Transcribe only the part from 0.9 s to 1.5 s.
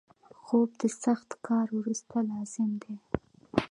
سخت